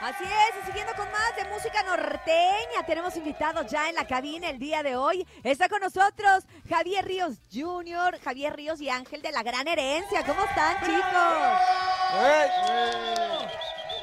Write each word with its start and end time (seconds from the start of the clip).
Así 0.00 0.22
es, 0.22 0.62
y 0.62 0.66
siguiendo 0.66 0.92
con 0.94 1.10
más 1.10 1.34
de 1.36 1.44
música 1.52 1.82
norteña, 1.82 2.86
tenemos 2.86 3.16
invitados 3.16 3.66
ya 3.66 3.88
en 3.88 3.96
la 3.96 4.06
cabina 4.06 4.48
el 4.48 4.58
día 4.58 4.82
de 4.84 4.94
hoy. 4.94 5.26
Está 5.42 5.68
con 5.68 5.80
nosotros 5.80 6.44
Javier 6.68 7.04
Ríos 7.04 7.38
Jr., 7.52 8.20
Javier 8.22 8.54
Ríos 8.54 8.80
y 8.80 8.88
Ángel 8.90 9.22
de 9.22 9.32
la 9.32 9.42
Gran 9.42 9.66
Herencia. 9.66 10.24
¿Cómo 10.24 10.44
están, 10.44 10.76
chicos? 10.84 11.58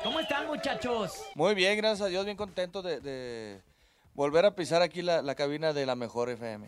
¿Cómo 0.03 0.19
están, 0.19 0.47
muchachos? 0.47 1.23
Muy 1.33 1.55
bien, 1.55 1.77
gracias 1.77 2.01
a 2.01 2.09
Dios, 2.09 2.25
bien 2.25 2.35
contento 2.35 2.81
de, 2.81 2.99
de 2.99 3.61
volver 4.13 4.45
a 4.45 4.53
pisar 4.53 4.81
aquí 4.81 5.01
la, 5.01 5.21
la 5.21 5.33
cabina 5.35 5.71
de 5.71 5.85
la 5.85 5.95
mejor 5.95 6.29
FM. 6.29 6.67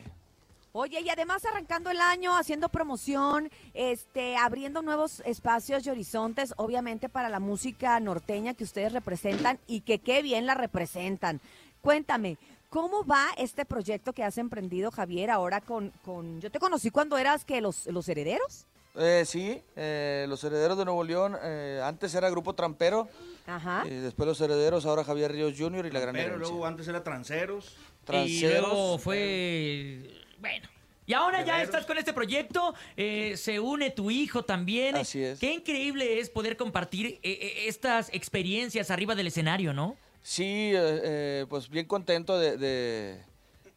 Oye, 0.79 1.01
y 1.01 1.09
además 1.09 1.43
arrancando 1.43 1.89
el 1.89 1.99
año, 1.99 2.37
haciendo 2.37 2.69
promoción, 2.69 3.49
este, 3.73 4.37
abriendo 4.37 4.83
nuevos 4.83 5.23
espacios 5.25 5.83
y 5.83 5.89
horizontes, 5.89 6.53
obviamente 6.55 7.09
para 7.09 7.29
la 7.29 7.39
música 7.39 7.99
norteña 7.99 8.53
que 8.53 8.63
ustedes 8.63 8.93
representan 8.93 9.57
y 9.65 9.81
que 9.81 9.97
qué 9.97 10.21
bien 10.21 10.45
la 10.45 10.53
representan. 10.53 11.41
Cuéntame, 11.81 12.37
¿cómo 12.69 13.03
va 13.03 13.25
este 13.37 13.65
proyecto 13.65 14.13
que 14.13 14.23
has 14.23 14.37
emprendido, 14.37 14.91
Javier, 14.91 15.31
ahora 15.31 15.61
con, 15.61 15.91
con 16.05 16.39
yo 16.41 16.51
te 16.51 16.59
conocí 16.59 16.91
cuando 16.91 17.17
eras 17.17 17.43
que 17.43 17.59
los, 17.59 17.87
los 17.87 18.07
herederos? 18.07 18.67
Eh, 18.93 19.23
sí, 19.25 19.59
eh, 19.75 20.27
los 20.29 20.43
herederos 20.43 20.77
de 20.77 20.85
Nuevo 20.85 21.03
León, 21.03 21.35
eh, 21.41 21.81
antes 21.83 22.13
era 22.13 22.29
Grupo 22.29 22.53
Trampero, 22.53 23.07
Ajá. 23.47 23.83
y 23.87 23.95
después 23.95 24.27
los 24.27 24.39
herederos, 24.41 24.85
ahora 24.85 25.03
Javier 25.03 25.31
Ríos 25.31 25.55
Jr. 25.57 25.87
y 25.87 25.89
la 25.89 25.99
Gran 26.01 26.13
Pero 26.13 26.37
luego 26.37 26.67
antes 26.67 26.87
era 26.87 27.03
tranceros. 27.03 27.75
Y 28.03 28.05
Tranceros. 28.05 28.69
luego 28.69 28.97
fue... 28.99 30.16
Bueno. 30.39 30.67
Y 31.05 31.13
ahora 31.13 31.45
ya 31.45 31.61
estás 31.61 31.85
con 31.85 31.97
este 31.97 32.11
proyecto, 32.11 32.75
eh, 32.97 33.37
se 33.37 33.61
une 33.61 33.91
tu 33.91 34.11
hijo 34.11 34.43
también. 34.43 34.97
Así 34.97 35.23
es. 35.23 35.39
Qué 35.39 35.53
increíble 35.53 36.19
es 36.19 36.29
poder 36.29 36.57
compartir 36.57 37.05
eh, 37.05 37.19
eh, 37.23 37.53
estas 37.67 38.09
experiencias 38.11 38.91
arriba 38.91 39.15
del 39.15 39.27
escenario, 39.27 39.71
¿no? 39.71 39.95
Sí, 40.21 40.43
eh, 40.75 41.45
pues 41.47 41.69
bien 41.69 41.85
contento 41.85 42.37
de, 42.37 42.57
de, 42.57 43.21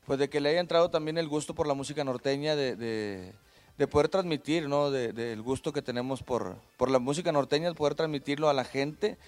pues 0.07 0.19
de 0.19 0.29
que 0.29 0.41
le 0.41 0.49
haya 0.49 0.59
entrado 0.59 0.91
también 0.91 1.19
el 1.19 1.29
gusto 1.29 1.55
por 1.55 1.69
la 1.69 1.75
música 1.75 2.03
norteña, 2.03 2.57
de, 2.57 2.75
de, 2.75 3.33
de 3.79 3.87
poder 3.87 4.09
transmitir, 4.09 4.69
¿no? 4.69 4.91
De- 4.91 5.13
del 5.13 5.41
gusto 5.41 5.73
que 5.73 5.83
tenemos 5.83 6.25
por, 6.25 6.57
por 6.77 6.91
la 6.91 6.99
música 6.99 7.31
norteña, 7.31 7.73
poder 7.75 7.95
transmitirlo 7.95 8.49
a 8.49 8.55
la 8.55 8.65
gente 8.65 9.19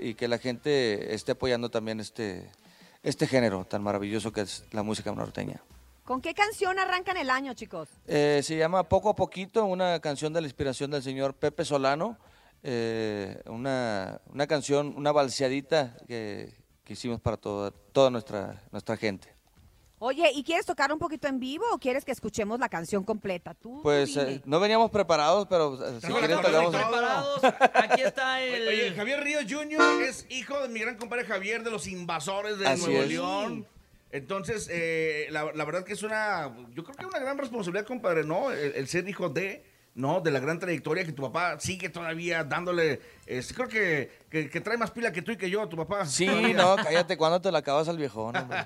y 0.00 0.14
que 0.14 0.28
la 0.28 0.38
gente 0.38 1.14
esté 1.14 1.32
apoyando 1.32 1.68
también 1.68 2.00
este, 2.00 2.48
este 3.02 3.26
género 3.26 3.66
tan 3.66 3.82
maravilloso 3.82 4.32
que 4.32 4.40
es 4.40 4.64
la 4.72 4.82
música 4.82 5.12
norteña. 5.12 5.60
¿Con 6.08 6.22
qué 6.22 6.32
canción 6.32 6.78
arrancan 6.78 7.18
el 7.18 7.28
año, 7.28 7.52
chicos? 7.52 7.90
Eh, 8.06 8.40
se 8.42 8.56
llama 8.56 8.88
Poco 8.88 9.10
a 9.10 9.14
Poquito, 9.14 9.66
una 9.66 10.00
canción 10.00 10.32
de 10.32 10.40
la 10.40 10.46
inspiración 10.46 10.90
del 10.90 11.02
señor 11.02 11.34
Pepe 11.34 11.66
Solano, 11.66 12.16
eh, 12.62 13.42
una, 13.44 14.18
una 14.32 14.46
canción, 14.46 14.94
una 14.96 15.12
balseadita 15.12 15.98
que, 16.06 16.54
que 16.82 16.94
hicimos 16.94 17.20
para 17.20 17.36
toda, 17.36 17.72
toda 17.92 18.08
nuestra, 18.08 18.58
nuestra 18.72 18.96
gente. 18.96 19.36
Oye, 19.98 20.30
¿y 20.32 20.42
quieres 20.44 20.64
tocar 20.64 20.90
un 20.94 20.98
poquito 20.98 21.28
en 21.28 21.38
vivo 21.40 21.66
o 21.72 21.78
quieres 21.78 22.06
que 22.06 22.12
escuchemos 22.12 22.58
la 22.58 22.70
canción 22.70 23.04
completa? 23.04 23.52
Tú, 23.52 23.82
Pues 23.82 24.16
eh, 24.16 24.40
no 24.46 24.60
veníamos 24.60 24.90
preparados, 24.90 25.46
pero 25.46 25.74
eh, 25.74 26.00
si 26.00 26.10
la 26.10 26.18
quieres 26.20 26.40
tocamos... 26.40 26.74
Preparados, 26.74 27.40
aquí 27.74 28.00
está 28.00 28.40
el... 28.40 28.66
Oye, 28.66 28.94
Javier 28.94 29.22
Ríos 29.22 29.44
Jr. 29.46 30.02
es 30.08 30.24
hijo 30.30 30.58
de 30.62 30.68
mi 30.68 30.80
gran 30.80 30.96
compadre 30.96 31.26
Javier 31.26 31.62
de 31.62 31.70
los 31.70 31.86
invasores 31.86 32.58
de 32.58 32.66
Así 32.66 32.86
Nuevo 32.86 33.02
es. 33.02 33.08
León. 33.10 33.66
Entonces, 34.10 34.68
eh, 34.70 35.26
la, 35.30 35.52
la 35.54 35.64
verdad 35.64 35.84
que 35.84 35.92
es 35.92 36.02
una, 36.02 36.54
yo 36.74 36.82
creo 36.84 36.96
que 36.96 37.06
una 37.06 37.18
gran 37.18 37.36
responsabilidad, 37.38 37.86
compadre, 37.86 38.24
¿no? 38.24 38.50
El, 38.52 38.72
el 38.74 38.88
ser 38.88 39.06
hijo 39.08 39.28
de, 39.28 39.64
¿no? 39.94 40.20
De 40.20 40.30
la 40.30 40.40
gran 40.40 40.58
trayectoria 40.58 41.04
que 41.04 41.12
tu 41.12 41.22
papá 41.22 41.60
sigue 41.60 41.88
todavía 41.90 42.42
dándole, 42.44 43.00
este, 43.26 43.54
creo 43.54 43.68
que, 43.68 44.10
que, 44.30 44.48
que 44.48 44.60
trae 44.62 44.78
más 44.78 44.90
pila 44.92 45.12
que 45.12 45.20
tú 45.22 45.32
y 45.32 45.36
que 45.36 45.50
yo, 45.50 45.68
tu 45.68 45.76
papá. 45.76 46.06
Sí, 46.06 46.26
Todavía. 46.26 46.54
no, 46.56 46.76
cállate, 46.76 47.16
¿cuándo 47.18 47.40
te 47.40 47.52
la 47.52 47.58
acabas 47.58 47.88
al 47.88 47.98
viejón? 47.98 48.34
hombre? 48.36 48.58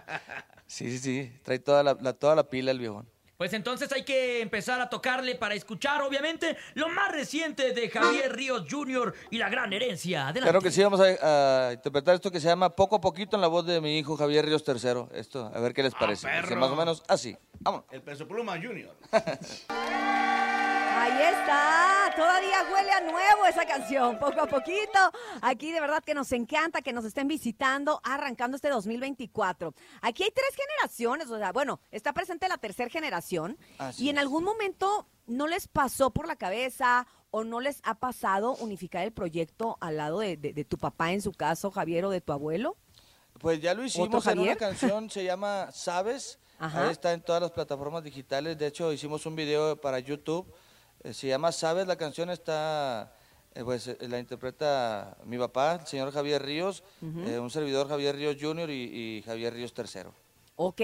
Sí, 0.66 0.90
sí, 0.90 0.98
sí, 0.98 1.32
trae 1.42 1.58
toda 1.58 1.82
la, 1.82 1.96
la- 2.00 2.12
toda 2.12 2.34
la 2.36 2.48
pila 2.48 2.70
el 2.70 2.78
viejón. 2.78 3.08
Pues 3.42 3.54
entonces 3.54 3.90
hay 3.90 4.04
que 4.04 4.40
empezar 4.40 4.80
a 4.80 4.88
tocarle 4.88 5.34
para 5.34 5.56
escuchar, 5.56 6.00
obviamente, 6.02 6.56
lo 6.74 6.88
más 6.88 7.10
reciente 7.10 7.72
de 7.72 7.90
Javier 7.90 8.32
Ríos 8.36 8.68
Jr. 8.70 9.12
y 9.30 9.38
la 9.38 9.48
gran 9.48 9.72
herencia. 9.72 10.28
Adelante. 10.28 10.42
Claro 10.42 10.60
que 10.60 10.70
sí, 10.70 10.80
vamos 10.80 11.00
a, 11.00 11.66
a 11.66 11.72
interpretar 11.72 12.14
esto 12.14 12.30
que 12.30 12.38
se 12.38 12.46
llama 12.46 12.70
Poco 12.70 12.94
a 12.94 13.00
Poquito 13.00 13.34
en 13.36 13.40
la 13.40 13.48
voz 13.48 13.66
de 13.66 13.80
mi 13.80 13.98
hijo 13.98 14.16
Javier 14.16 14.46
Ríos 14.46 14.62
III. 14.64 15.06
Esto, 15.18 15.50
a 15.52 15.58
ver 15.58 15.74
qué 15.74 15.82
les 15.82 15.92
parece. 15.92 16.28
perro. 16.28 16.42
Dice 16.42 16.54
más 16.54 16.70
o 16.70 16.76
menos 16.76 17.02
así. 17.08 17.36
Vámonos. 17.58 17.84
El 17.90 18.02
peso 18.02 18.28
pluma 18.28 18.52
Junior. 18.62 18.94
Ahí 21.02 21.20
está, 21.34 22.12
todavía 22.14 22.64
huele 22.72 22.90
a 22.92 23.00
nuevo 23.00 23.44
esa 23.48 23.66
canción, 23.66 24.18
poco 24.20 24.40
a 24.40 24.46
poquito. 24.46 24.98
Aquí 25.40 25.72
de 25.72 25.80
verdad 25.80 26.02
que 26.04 26.14
nos 26.14 26.30
encanta 26.30 26.80
que 26.80 26.92
nos 26.92 27.04
estén 27.04 27.26
visitando 27.26 28.00
arrancando 28.04 28.54
este 28.54 28.68
2024. 28.68 29.74
Aquí 30.00 30.22
hay 30.22 30.30
tres 30.30 30.50
generaciones, 30.54 31.28
o 31.28 31.38
sea, 31.38 31.50
bueno, 31.52 31.80
está 31.90 32.12
presente 32.12 32.48
la 32.48 32.56
tercera 32.58 32.88
generación 32.88 33.58
Así 33.78 34.04
y 34.04 34.08
en 34.10 34.16
es. 34.16 34.22
algún 34.22 34.44
momento 34.44 35.08
no 35.26 35.48
les 35.48 35.66
pasó 35.66 36.10
por 36.12 36.28
la 36.28 36.36
cabeza 36.36 37.06
o 37.32 37.42
no 37.42 37.58
les 37.58 37.80
ha 37.82 37.94
pasado 37.94 38.54
unificar 38.56 39.02
el 39.04 39.12
proyecto 39.12 39.78
al 39.80 39.96
lado 39.96 40.20
de, 40.20 40.36
de- 40.36 40.52
de 40.52 40.64
tu 40.64 40.78
papá 40.78 41.10
en 41.12 41.20
su 41.20 41.32
caso, 41.32 41.72
Javier, 41.72 42.04
o 42.04 42.10
de 42.10 42.20
tu 42.20 42.32
abuelo. 42.32 42.76
Pues 43.40 43.60
ya 43.60 43.74
lo 43.74 43.82
hicimos 43.84 44.24
en 44.28 44.38
una 44.38 44.54
canción, 44.56 45.10
se 45.10 45.24
llama 45.24 45.68
Sabes. 45.72 46.38
Ajá. 46.60 46.84
Ahí 46.84 46.92
está 46.92 47.12
en 47.12 47.22
todas 47.22 47.42
las 47.42 47.50
plataformas 47.50 48.04
digitales. 48.04 48.56
De 48.56 48.68
hecho, 48.68 48.92
hicimos 48.92 49.26
un 49.26 49.34
video 49.34 49.80
para 49.80 49.98
YouTube. 49.98 50.46
Eh, 51.04 51.12
se 51.14 51.28
llama 51.28 51.52
Sabes. 51.52 51.86
La 51.86 51.96
canción 51.96 52.30
está, 52.30 53.14
eh, 53.54 53.62
pues 53.64 53.88
eh, 53.88 53.96
la 54.08 54.18
interpreta 54.18 55.16
mi 55.24 55.38
papá, 55.38 55.78
el 55.80 55.86
señor 55.86 56.12
Javier 56.12 56.42
Ríos, 56.42 56.82
eh, 57.26 57.38
un 57.38 57.50
servidor 57.50 57.88
Javier 57.88 58.16
Ríos 58.16 58.36
Jr. 58.40 58.70
y, 58.70 59.18
y 59.18 59.22
Javier 59.22 59.54
Ríos 59.54 59.72
III. 59.76 60.10
Ok, 60.54 60.82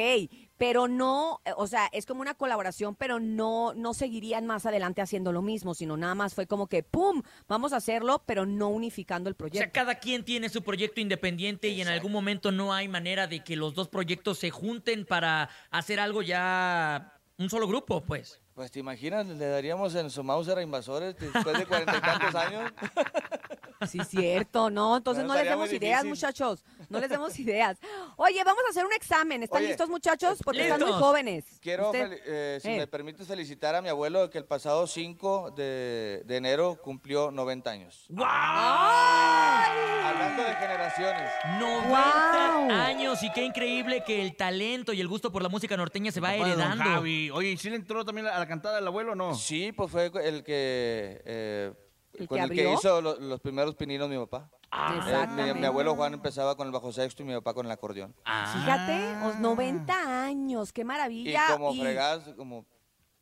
pero 0.57 0.89
no, 0.89 1.41
o 1.57 1.67
sea, 1.67 1.89
es 1.93 2.07
como 2.07 2.23
una 2.23 2.35
colaboración, 2.35 2.97
pero 2.97 3.21
no, 3.21 3.75
no 3.75 3.93
seguirían 3.93 4.47
más 4.47 4.65
adelante 4.65 5.03
haciendo 5.03 5.31
lo 5.31 5.43
mismo, 5.43 5.75
sino 5.75 5.97
nada 5.99 6.15
más 6.15 6.35
fue 6.35 6.47
como 6.47 6.67
que, 6.69 6.83
¡pum!, 6.83 7.23
vamos 7.47 7.75
a 7.75 7.77
hacerlo, 7.77 8.23
pero 8.25 8.47
no 8.47 8.71
unificando 8.71 9.29
el 9.29 9.35
O 9.35 9.37
sea, 9.37 9.49
proyecto. 9.51 9.71
cada 9.73 9.97
quien 9.97 10.25
tiene 10.25 10.49
su 10.49 10.63
proyecto 10.63 11.01
independiente 11.03 11.69
y 11.69 11.83
en 11.83 11.89
algún 11.89 12.11
momento 12.13 12.51
no 12.51 12.73
hay 12.73 12.89
manera 12.89 13.27
de 13.27 13.45
que 13.45 13.57
los 13.57 13.75
dos 13.75 13.89
proyectos 13.89 14.39
se 14.39 14.51
junten 14.51 15.05
para 15.05 15.51
hacer 15.71 16.01
algo 16.01 16.23
ya 16.23 17.21
un 17.37 17.51
solo 17.51 17.69
grupo, 17.69 18.03
pues. 18.03 18.41
Pues 18.59 18.73
te 18.73 18.81
imaginas, 18.81 19.25
le 19.25 19.47
daríamos 19.47 19.95
en 19.95 20.11
su 20.11 20.25
Mauser 20.25 20.59
a 20.59 20.63
invasores 20.63 21.15
después 21.17 21.57
de 21.57 21.65
cuarenta 21.65 21.97
y 21.97 22.01
tantos 22.01 22.35
años. 22.35 22.73
Sí, 23.89 24.01
cierto, 24.05 24.69
no, 24.69 24.97
entonces 24.97 25.23
Bueno, 25.23 25.35
no 25.39 25.41
les 25.45 25.49
demos 25.49 25.73
ideas, 25.73 26.03
difícil. 26.03 26.09
muchachos, 26.09 26.65
no 26.91 27.01
les 27.01 27.09
demos 27.11 27.39
ideas. 27.39 27.79
Oye, 28.17 28.43
vamos 28.45 28.63
a 28.67 28.71
hacer 28.71 28.85
un 28.87 28.93
examen, 28.93 29.43
¿están 29.43 29.59
Oye, 29.59 29.69
listos, 29.69 29.89
muchachos? 29.89 30.39
Porque 30.45 30.63
están 30.63 30.81
muy 30.81 30.93
jóvenes. 30.93 31.45
Quiero, 31.61 31.93
eh, 31.95 32.59
si 32.63 32.69
Eh. 32.71 32.77
me 32.79 32.87
permites 32.87 33.27
felicitar 33.27 33.75
a 33.75 33.83
mi 33.83 33.89
abuelo 33.89 34.31
que 34.31 34.39
el 34.39 34.45
pasado 34.45 34.87
5 34.87 35.53
de, 35.53 36.23
de 36.25 36.37
enero 36.37 36.79
cumplió 36.83 37.31
90 37.31 37.71
años. 37.71 38.07
¡Wow! 38.09 38.27
Hablando 40.05 40.43
de 40.43 40.55
generaciones. 40.55 41.31
90 41.61 41.89
Guau. 41.89 42.71
años 42.71 43.23
y 43.23 43.31
qué 43.33 43.45
increíble 43.45 44.03
que 44.05 44.23
el 44.23 44.37
talento 44.37 44.93
y 44.93 45.01
el 45.01 45.09
gusto 45.09 45.31
por 45.31 45.43
la 45.43 45.49
música 45.49 45.77
norteña 45.77 46.11
se 46.11 46.21
va 46.21 46.35
heredando. 46.35 46.83
Javi. 46.85 47.31
Oye, 47.31 47.51
¿y 47.53 47.57
si 47.57 47.71
le 47.71 47.77
entró 47.77 48.05
también 48.05 48.27
a 48.27 48.39
la 48.39 48.47
cantada 48.47 48.77
del 48.77 48.87
abuelo 48.87 49.13
o 49.13 49.15
no? 49.15 49.35
Sí, 49.35 49.73
pues 49.73 49.91
fue 49.91 50.07
el 50.07 50.43
que, 50.45 51.23
eh, 51.25 51.73
¿El 52.15 52.27
con 52.29 52.39
que 52.39 52.45
el 52.45 52.51
que 52.51 52.73
hizo 52.73 53.01
lo- 53.01 53.19
los 53.19 53.41
primeros 53.41 53.75
pininos 53.75 54.09
mi 54.09 54.17
papá. 54.17 54.51
Eh, 54.71 55.55
mi- 55.55 55.65
abuelo 55.65 55.95
Juan 55.95 56.15
empezaba 56.15 56.57
con 56.57 56.67
el 56.67 56.73
bajo 56.73 56.93
sexto 56.93 57.23
y 57.23 57.27
mi 57.27 57.35
papá 57.35 57.55
con 57.55 57.67
el 57.67 57.73
acordeón. 57.73 58.15
Ah. 58.25 58.53
Fíjate, 58.55 59.27
os 59.27 59.41
90 59.41 60.25
años, 60.25 60.73
qué 60.73 60.83
Y 60.83 60.85
maravilla. 60.85 61.43
como 61.53 61.73
y, 61.75 62.33
como... 62.37 62.67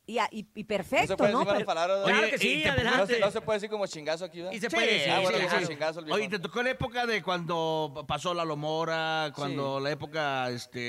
y, 0.05 0.19
y- 0.31 0.47
y 0.55 0.61
No 0.63 0.67
perfecto, 0.67 1.07
se 1.07 1.17
puede 1.17 1.31
¿no? 1.31 1.45
Pero- 1.45 1.65
palabras, 1.65 1.99
Claro 2.05 2.29
que 2.29 2.37
sí, 2.37 2.59
y 2.59 2.63
te- 2.63 2.69
adelante. 2.69 3.13
se, 3.15 3.19
no 3.19 3.31
se 3.31 3.41
puede 3.41 3.57
decir 3.57 3.69
como 3.69 3.87
chingazo 3.87 4.25
aquí, 4.25 4.39
¿verdad? 4.39 4.51
Y 4.53 4.59
se 4.59 4.69
Sí, 4.69 4.75
puede 4.75 4.93
decir. 4.93 5.09
Ah, 5.11 5.19
bueno, 5.21 5.37
sí, 5.37 5.45
claro. 5.47 5.67
chingazo 5.67 5.99
el 6.01 6.11
Oye. 6.11 6.27
¿te 6.29 6.39
tocó 6.39 6.61
la 6.63 6.69
época 6.71 7.05
de 7.05 7.23
cuando 7.23 8.05
pasó 8.07 8.33
la 8.33 8.43
Lomora, 8.43 9.31
cuando 9.35 9.77
Sí. 9.77 9.83
la 9.85 9.91
época, 9.91 10.49
este, 10.49 10.79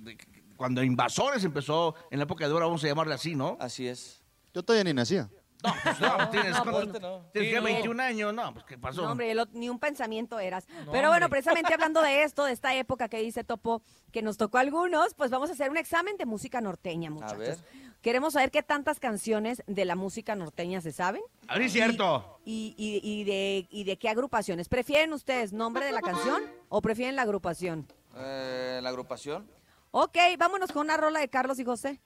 de- 0.00 0.18
cuando 0.56 0.82
Invasores 0.82 1.42
empezó, 1.44 1.94
en 2.10 2.18
la 2.18 2.24
época 2.24 2.46
de 2.48 2.52
oro, 2.54 2.66
vamos 2.66 2.82
a 2.84 2.86
llamarle 2.88 3.14
así, 3.14 3.34
¿no? 3.34 3.56
Así 3.60 3.86
es. 3.88 4.22
Yo 4.54 4.62
todavía 4.62 4.84
ni 4.84 4.94
nacía. 4.94 5.28
No, 5.64 5.74
pues 5.82 6.00
no, 6.00 6.30
tienes, 6.30 6.52
no, 6.52 6.62
¿cuánto- 6.70 6.90
pues, 6.92 7.02
no. 7.02 7.26
tienes 7.32 7.54
no. 7.54 7.62
21 7.62 8.00
años, 8.02 8.32
no, 8.34 8.52
pues 8.54 8.64
¿qué 8.64 8.78
pasó? 8.78 9.02
No, 9.02 9.10
hombre, 9.12 9.34
ni 9.52 9.68
un 9.68 9.78
pensamiento 9.80 10.38
eras. 10.38 10.68
No, 10.68 10.92
Pero 10.92 11.08
bueno, 11.08 11.26
hombre. 11.26 11.28
precisamente 11.30 11.74
hablando 11.74 12.00
de 12.00 12.22
esto, 12.22 12.44
de 12.44 12.52
esta 12.52 12.74
época 12.76 13.08
que 13.08 13.18
dice 13.20 13.42
Topo, 13.42 13.82
que 14.12 14.22
nos 14.22 14.36
tocó 14.36 14.58
a 14.58 14.60
algunos, 14.60 15.14
pues 15.14 15.30
vamos 15.30 15.50
a 15.50 15.54
hacer 15.54 15.70
un 15.70 15.76
examen 15.76 16.16
de 16.16 16.26
música 16.26 16.60
norteña, 16.60 17.10
muchachos. 17.10 17.38
ver. 17.38 17.58
Queremos 18.02 18.34
saber 18.34 18.52
qué 18.52 18.62
tantas 18.62 19.00
canciones 19.00 19.64
de 19.66 19.84
la 19.84 19.96
música 19.96 20.36
norteña 20.36 20.80
se 20.80 20.92
saben. 20.92 21.22
A 21.48 21.54
ver, 21.54 21.62
es 21.62 21.72
cierto. 21.72 22.38
Y, 22.44 22.74
y- 22.78 23.00
y 23.02 23.24
de, 23.24 23.66
y 23.70 23.82
de 23.82 23.98
qué 23.98 24.08
agrupaciones. 24.08 24.68
¿Prefieren 24.68 25.12
ustedes 25.12 25.52
nombre 25.52 25.84
de 25.84 25.90
la 25.90 26.00
canción 26.00 26.40
o 26.68 26.80
prefieren 26.80 27.16
la 27.16 27.22
agrupación? 27.22 27.88
Eh, 28.16 28.78
la 28.80 28.90
agrupación. 28.90 29.50
Ok, 29.90 30.16
vámonos 30.38 30.70
con 30.70 30.82
una 30.82 30.96
rola 30.96 31.18
de 31.18 31.28
Carlos 31.28 31.58
y 31.58 31.64
José. 31.64 32.00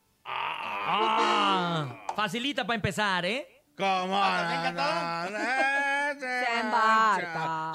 Facilita 2.14 2.66
para 2.66 2.74
empezar, 2.76 3.24
¿eh? 3.24 3.46
¿Cómo? 3.76 4.18
Na, 4.18 5.30
Se 6.18 6.60
embarca. 6.60 7.72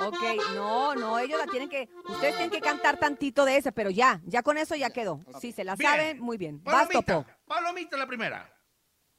Ok, 0.00 0.18
no, 0.54 0.94
no, 0.94 1.18
ellos 1.18 1.38
la 1.38 1.46
tienen 1.46 1.68
que. 1.68 1.88
Ustedes 2.08 2.34
tienen 2.34 2.50
que 2.50 2.60
cantar 2.60 2.98
tantito 2.98 3.44
de 3.44 3.56
ese, 3.56 3.72
pero 3.72 3.90
ya, 3.90 4.20
ya 4.24 4.42
con 4.42 4.58
eso 4.58 4.74
ya 4.74 4.90
quedó. 4.90 5.20
Sí, 5.40 5.52
se 5.52 5.64
la 5.64 5.76
saben, 5.76 6.20
muy 6.20 6.36
bien. 6.36 6.62
Vas, 6.62 6.86
Palomita, 6.88 7.14
Topo. 7.14 7.30
Palomita 7.46 7.96
la 7.96 8.06
primera. 8.06 8.50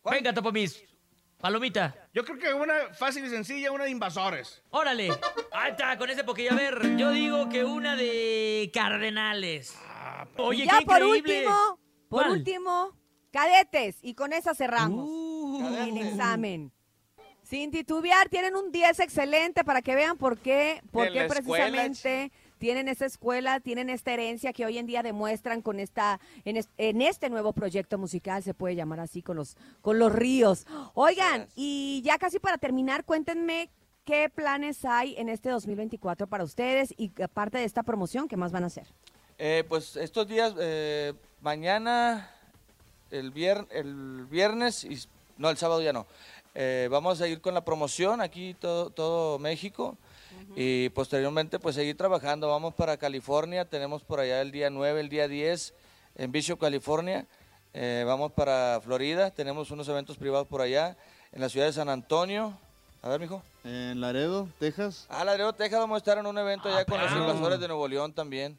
Venga, 0.03 0.33
Topo 0.33 0.51
Miss. 0.51 0.83
Palomita. 1.45 1.93
Yo 2.11 2.25
creo 2.25 2.39
que 2.39 2.51
una 2.55 2.91
fácil 2.95 3.23
y 3.23 3.29
sencilla, 3.29 3.71
una 3.71 3.83
de 3.83 3.91
invasores. 3.91 4.63
Órale. 4.71 5.11
Ahí 5.51 5.73
está, 5.73 5.95
con 5.95 6.09
ese 6.09 6.23
poquillo. 6.23 6.53
A 6.53 6.55
ver, 6.55 6.97
yo 6.97 7.11
digo 7.11 7.49
que 7.49 7.63
una 7.63 7.95
de 7.95 8.71
Cardenales. 8.73 9.77
Oye, 10.37 10.65
ya 10.65 10.79
qué 10.79 10.85
por 10.87 11.03
increíble. 11.03 11.45
último, 11.45 11.79
por 12.09 12.23
¿Cuál? 12.23 12.31
último, 12.31 12.97
cadetes, 13.31 13.99
y 14.01 14.15
con 14.15 14.33
esa 14.33 14.55
cerramos 14.55 15.07
Uh, 15.07 15.77
el 15.87 15.97
examen. 15.97 16.71
Sin 17.43 17.69
titubear, 17.69 18.27
tienen 18.27 18.55
un 18.55 18.71
10 18.71 19.01
excelente 19.01 19.63
para 19.63 19.83
que 19.83 19.93
vean 19.93 20.17
por 20.17 20.39
qué, 20.39 20.81
por 20.91 21.11
qué 21.11 21.25
escuela, 21.25 21.43
precisamente 21.43 22.31
tienen 22.57 22.87
esa 22.87 23.05
escuela, 23.05 23.59
tienen 23.59 23.89
esta 23.89 24.11
herencia 24.13 24.53
que 24.53 24.65
hoy 24.65 24.77
en 24.77 24.85
día 24.85 25.03
demuestran 25.03 25.61
con 25.61 25.79
esta, 25.79 26.19
en, 26.45 26.57
es- 26.57 26.69
en 26.77 27.01
este 27.01 27.29
nuevo 27.29 27.53
proyecto 27.53 27.97
musical, 27.97 28.43
se 28.43 28.53
puede 28.53 28.75
llamar 28.75 28.99
así, 28.99 29.21
con 29.21 29.37
los, 29.37 29.57
con 29.81 29.99
los 29.99 30.11
ríos. 30.11 30.65
Oigan, 30.93 31.47
y 31.55 32.01
ya 32.03 32.17
casi 32.17 32.39
para 32.39 32.57
terminar, 32.57 33.03
cuéntenme 33.05 33.69
qué 34.05 34.29
planes 34.29 34.85
hay 34.85 35.15
en 35.17 35.29
este 35.29 35.49
2024 35.49 36.27
para 36.27 36.43
ustedes 36.43 36.93
y 36.97 37.11
aparte 37.21 37.57
de 37.57 37.63
esta 37.65 37.83
promoción, 37.83 38.27
¿qué 38.27 38.37
más 38.37 38.51
van 38.51 38.63
a 38.63 38.67
hacer? 38.67 38.87
Eh, 39.37 39.63
pues 39.67 39.95
estos 39.97 40.27
días, 40.27 40.53
eh, 40.59 41.13
mañana, 41.41 42.29
el, 43.11 43.33
vier- 43.33 43.67
el 43.71 44.25
viernes, 44.29 44.83
y, 44.83 44.97
no, 45.37 45.49
el 45.49 45.57
sábado 45.57 45.81
ya 45.81 45.91
no. 45.93 46.05
Eh, 46.57 46.87
vamos 46.89 47.19
a 47.19 47.27
ir 47.27 47.41
con 47.41 47.53
la 47.53 47.65
promoción 47.65 48.21
aquí 48.21 48.53
todo, 48.57 48.89
todo 48.89 49.39
México 49.39 49.97
y 50.55 50.89
posteriormente 50.89 51.59
pues 51.59 51.75
seguir 51.75 51.97
trabajando. 51.97 52.47
Vamos 52.49 52.73
para 52.73 52.97
California, 52.97 53.65
tenemos 53.65 54.03
por 54.03 54.19
allá 54.19 54.41
el 54.41 54.51
día 54.51 54.69
9, 54.69 54.99
el 54.99 55.09
día 55.09 55.27
10 55.27 55.73
en 56.15 56.31
Bishop, 56.31 56.59
California. 56.59 57.25
Eh, 57.73 58.03
vamos 58.05 58.31
para 58.31 58.79
Florida, 58.81 59.31
tenemos 59.31 59.69
unos 59.71 59.87
eventos 59.89 60.17
privados 60.17 60.47
por 60.47 60.61
allá. 60.61 60.95
En 61.31 61.41
la 61.41 61.49
ciudad 61.49 61.65
de 61.65 61.73
San 61.73 61.89
Antonio. 61.89 62.57
A 63.01 63.09
ver, 63.09 63.19
mijo. 63.19 63.43
En 63.65 63.99
Laredo, 63.99 64.47
Texas. 64.59 65.05
Ah, 65.09 65.25
Laredo, 65.25 65.53
Texas, 65.53 65.79
vamos 65.79 65.95
a 65.95 65.97
estar 65.97 66.17
en 66.17 66.25
un 66.25 66.37
evento 66.37 66.69
Ah, 66.69 66.77
ya 66.79 66.85
con 66.85 66.99
los 66.99 67.11
invasores 67.11 67.59
de 67.59 67.67
Nuevo 67.67 67.87
León 67.87 68.13
también, 68.13 68.57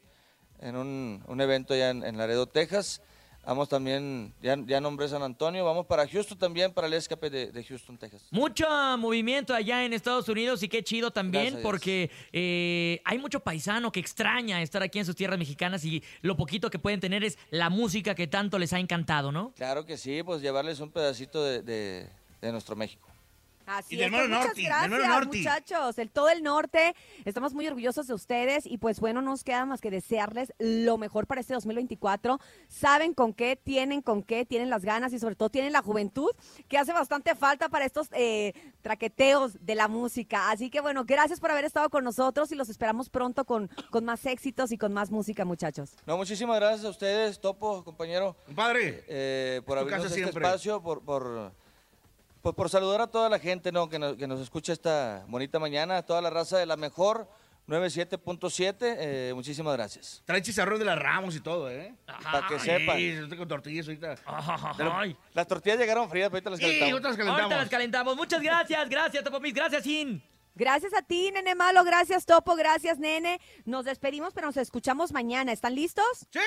en 0.61 0.75
un, 0.75 1.23
un 1.27 1.41
evento 1.41 1.75
ya 1.75 1.89
en, 1.89 2.03
en 2.03 2.17
Laredo, 2.17 2.45
Texas. 2.45 3.01
Vamos 3.47 3.69
también, 3.69 4.33
ya, 4.41 4.57
ya 4.67 4.81
nombré 4.81 5.07
San 5.07 5.23
Antonio, 5.23 5.63
vamos 5.63 5.85
para 5.85 6.05
Houston 6.05 6.37
también, 6.37 6.73
para 6.73 6.85
el 6.87 6.93
escape 6.93 7.29
de, 7.29 7.49
de 7.53 7.63
Houston, 7.63 7.97
Texas. 7.97 8.27
Mucho 8.29 8.67
movimiento 8.97 9.53
allá 9.55 9.85
en 9.85 9.93
Estados 9.93 10.27
Unidos 10.27 10.61
y 10.63 10.67
qué 10.67 10.83
chido 10.83 11.11
también 11.11 11.53
porque 11.63 12.11
eh, 12.33 12.99
hay 13.05 13.17
mucho 13.17 13.39
paisano 13.39 13.89
que 13.89 14.01
extraña 14.01 14.61
estar 14.61 14.83
aquí 14.83 14.99
en 14.99 15.05
sus 15.05 15.15
tierras 15.15 15.39
mexicanas 15.39 15.85
y 15.85 16.03
lo 16.21 16.35
poquito 16.35 16.69
que 16.69 16.77
pueden 16.77 16.99
tener 16.99 17.23
es 17.23 17.37
la 17.49 17.69
música 17.69 18.13
que 18.15 18.27
tanto 18.27 18.59
les 18.59 18.73
ha 18.73 18.79
encantado, 18.79 19.31
¿no? 19.31 19.53
Claro 19.55 19.85
que 19.85 19.95
sí, 19.95 20.21
pues 20.23 20.41
llevarles 20.41 20.81
un 20.81 20.91
pedacito 20.91 21.41
de, 21.41 21.61
de- 21.61 22.09
de 22.41 22.51
nuestro 22.51 22.75
México. 22.75 23.06
Así 23.67 23.95
Y 23.95 23.97
del 23.97 24.05
es, 24.07 24.11
Mero 24.11 24.23
pues, 24.23 24.29
muchas 24.29 24.45
Norte, 24.47 24.61
del 24.61 24.65
gracias, 24.69 24.89
Mero 24.89 25.07
Norte. 25.07 25.37
muchachos. 25.37 25.97
El 25.99 26.09
todo 26.09 26.29
el 26.29 26.41
norte. 26.41 26.95
Estamos 27.25 27.53
muy 27.53 27.67
orgullosos 27.67 28.07
de 28.07 28.13
ustedes 28.13 28.65
y 28.65 28.77
pues 28.77 28.99
bueno, 29.01 29.21
nos 29.21 29.43
queda 29.43 29.65
más 29.65 29.81
que 29.81 29.91
desearles 29.91 30.53
lo 30.57 30.97
mejor 30.97 31.27
para 31.27 31.41
este 31.41 31.53
2024. 31.53 32.39
Saben 32.69 33.13
con 33.13 33.33
qué, 33.33 33.57
tienen 33.57 34.01
con 34.01 34.23
qué, 34.23 34.45
tienen 34.45 34.69
las 34.69 34.83
ganas 34.83 35.11
y 35.11 35.19
sobre 35.19 35.35
todo 35.35 35.49
tienen 35.49 35.73
la 35.73 35.81
juventud 35.81 36.29
que 36.69 36.77
hace 36.77 36.93
bastante 36.93 37.35
falta 37.35 37.67
para 37.67 37.85
estos 37.85 38.07
eh, 38.13 38.53
traqueteos 38.81 39.57
de 39.65 39.75
la 39.75 39.87
música. 39.89 40.49
Así 40.49 40.69
que 40.69 40.79
bueno, 40.79 41.03
gracias 41.05 41.39
por 41.41 41.51
haber 41.51 41.65
estado 41.65 41.89
con 41.89 42.05
nosotros 42.05 42.51
y 42.53 42.55
los 42.55 42.69
esperamos 42.69 43.09
pronto 43.09 43.43
con, 43.43 43.69
con 43.89 44.05
más 44.05 44.25
éxitos 44.25 44.71
y 44.71 44.77
con 44.77 44.93
más 44.93 45.11
música, 45.11 45.43
muchachos. 45.43 45.91
No, 46.05 46.15
muchísimas 46.15 46.57
gracias 46.59 46.85
a 46.85 46.89
ustedes, 46.89 47.39
Topo, 47.41 47.83
compañero, 47.83 48.37
Compadre, 48.45 49.03
eh, 49.09 49.61
por 49.65 49.75
Tu 49.77 49.81
abrirnos 49.81 50.05
este 50.05 50.19
siempre. 50.21 50.45
espacio, 50.45 50.81
por, 50.81 51.01
por, 51.03 51.51
pues, 52.47 52.55
por 52.55 52.69
saludar 52.69 53.01
a 53.01 53.07
toda 53.07 53.27
la 53.27 53.39
gente 53.39 53.73
¿no? 53.73 53.89
que, 53.89 53.99
nos, 53.99 54.15
que 54.15 54.25
nos 54.25 54.39
escucha 54.39 54.71
esta 54.71 55.25
bonita 55.27 55.59
mañana, 55.59 55.97
a 55.97 56.05
toda 56.05 56.21
la 56.21 56.29
raza 56.29 56.57
de 56.57 56.65
la 56.65 56.77
mejor 56.77 57.27
97.7. 57.67 58.75
eh, 58.79 59.31
muchísimas 59.35 59.73
gracias. 59.75 60.23
trae 60.23 60.41
chicharrón 60.41 60.79
de 60.79 60.85
las 60.85 60.97
Ramos 60.97 61.35
y 61.35 61.41
todo, 61.41 61.69
¿eh? 61.69 61.93
Para 62.23 62.47
que 62.47 62.57
sepan. 62.57 62.95
Sí, 62.97 63.19
con 63.35 63.49
tortillas 63.49 63.85
ahorita. 63.85 64.15
Ay. 64.93 65.17
Las 65.33 65.45
tortillas 65.45 65.77
llegaron 65.77 66.09
frías, 66.09 66.29
pero 66.29 66.37
ahorita 66.37 66.49
las 66.51 66.59
calentamos. 66.61 66.93
otras 66.93 67.11
Ahorita 67.15 67.25
calentamos. 67.35 67.57
las 67.63 67.69
calentamos. 67.69 68.15
Muchas 68.15 68.41
gracias, 68.41 68.89
gracias, 68.89 69.23
Topomis, 69.25 69.53
gracias, 69.53 69.83
Sin. 69.83 70.23
Gracias 70.55 70.93
a 70.93 71.01
ti, 71.01 71.29
nene 71.31 71.53
malo. 71.53 71.83
Gracias, 71.83 72.25
Topo. 72.25 72.55
Gracias, 72.55 72.97
nene. 72.97 73.41
Nos 73.65 73.83
despedimos, 73.83 74.33
pero 74.33 74.47
nos 74.47 74.57
escuchamos 74.57 75.11
mañana. 75.11 75.51
¿Están 75.51 75.75
listos? 75.75 76.05
¡Sí! 76.31 76.39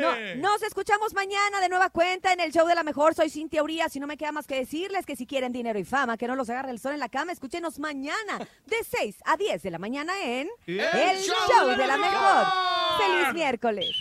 No, 0.00 0.50
nos 0.50 0.62
escuchamos 0.62 1.14
mañana 1.14 1.60
de 1.60 1.68
nueva 1.68 1.90
cuenta 1.90 2.32
en 2.32 2.40
el 2.40 2.52
show 2.52 2.66
de 2.66 2.74
la 2.74 2.82
mejor. 2.82 3.14
Soy 3.14 3.30
Cintia 3.30 3.62
Urias 3.62 3.94
y 3.96 4.00
no 4.00 4.06
me 4.06 4.16
queda 4.16 4.32
más 4.32 4.46
que 4.46 4.54
decirles 4.56 5.06
que 5.06 5.16
si 5.16 5.26
quieren 5.26 5.52
dinero 5.52 5.78
y 5.78 5.84
fama, 5.84 6.16
que 6.16 6.26
no 6.26 6.36
los 6.36 6.48
agarre 6.50 6.70
el 6.70 6.78
sol 6.78 6.92
en 6.92 7.00
la 7.00 7.08
cama, 7.08 7.32
escúchenos 7.32 7.78
mañana 7.78 8.38
de 8.66 8.76
6 8.90 9.16
a 9.24 9.36
10 9.36 9.62
de 9.62 9.70
la 9.70 9.78
mañana 9.78 10.12
en 10.24 10.48
El 10.66 10.80
El 10.80 11.18
Show 11.18 11.34
Show 11.48 11.68
de 11.68 11.72
de 11.76 11.86
la 11.86 11.86
la 11.86 11.96
Mejor. 11.96 12.12
Mejor. 12.20 12.46
¡Feliz 12.98 13.34
miércoles! 13.34 13.96